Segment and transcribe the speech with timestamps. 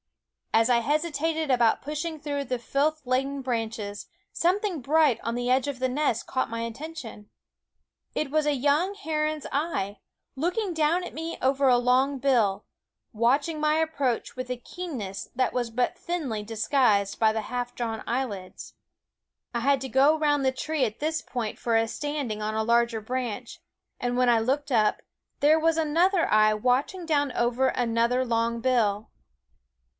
[0.53, 5.67] As I hesitated about pushing through the filth laden branches, something bright on the edge
[5.67, 7.29] of the nest caught my attention.
[8.15, 9.99] It was a young heron's eye,
[10.35, 12.65] looking down at me over a long bill,
[13.13, 17.73] watching my approach with a keenness that was but thinly dis guised by the half
[17.73, 18.73] drawn eyelids.
[19.53, 22.63] I had to go round the tree at this point for a standing on a
[22.63, 23.59] larger branch;
[24.01, 25.01] and when I looked up,
[25.41, 29.07] there was another eye watching down over another long bill.